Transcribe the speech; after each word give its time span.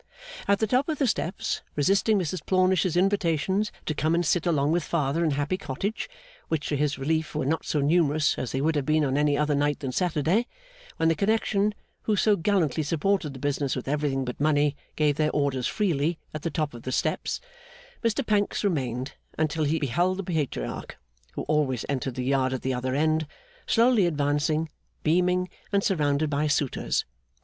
At 0.47 0.57
the 0.57 0.65
top 0.65 0.89
of 0.89 0.97
the 0.97 1.05
steps, 1.05 1.61
resisting 1.75 2.17
Mrs 2.17 2.43
Plornish's 2.47 2.97
invitations 2.97 3.71
to 3.85 3.93
come 3.93 4.15
and 4.15 4.25
sit 4.25 4.47
along 4.47 4.71
with 4.71 4.83
father 4.83 5.23
in 5.23 5.29
Happy 5.29 5.57
Cottage 5.59 6.09
which 6.47 6.65
to 6.69 6.75
his 6.75 6.97
relief 6.97 7.35
were 7.35 7.45
not 7.45 7.65
so 7.67 7.81
numerous 7.81 8.35
as 8.39 8.51
they 8.51 8.61
would 8.61 8.75
have 8.75 8.85
been 8.87 9.05
on 9.05 9.15
any 9.15 9.37
other 9.37 9.53
night 9.53 9.79
than 9.81 9.91
Saturday, 9.91 10.47
when 10.97 11.07
the 11.07 11.13
connection 11.13 11.75
who 12.05 12.15
so 12.15 12.35
gallantly 12.35 12.81
supported 12.81 13.33
the 13.33 13.39
business 13.39 13.75
with 13.75 13.87
everything 13.87 14.25
but 14.25 14.41
money 14.41 14.75
gave 14.95 15.17
their 15.17 15.29
orders 15.33 15.67
freely 15.67 16.17
at 16.33 16.41
the 16.41 16.49
top 16.49 16.73
of 16.73 16.81
the 16.81 16.91
steps 16.91 17.39
Mr 18.03 18.25
Pancks 18.25 18.63
remained 18.63 19.13
until 19.37 19.65
he 19.65 19.77
beheld 19.77 20.17
the 20.17 20.23
Patriarch, 20.23 20.97
who 21.33 21.43
always 21.43 21.85
entered 21.87 22.15
the 22.15 22.25
Yard 22.25 22.53
at 22.53 22.63
the 22.63 22.73
other 22.73 22.95
end, 22.95 23.27
slowly 23.67 24.07
advancing, 24.07 24.67
beaming, 25.03 25.47
and 25.71 25.83
surrounded 25.83 26.27
by 26.31 26.47
suitors. 26.47 27.05